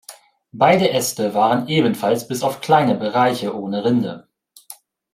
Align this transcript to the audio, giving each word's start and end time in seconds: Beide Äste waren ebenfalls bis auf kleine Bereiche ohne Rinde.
Beide 0.51 0.89
Äste 0.89 1.35
waren 1.35 1.67
ebenfalls 1.67 2.27
bis 2.27 2.41
auf 2.41 2.59
kleine 2.59 2.95
Bereiche 2.95 3.55
ohne 3.55 3.85
Rinde. 3.85 4.27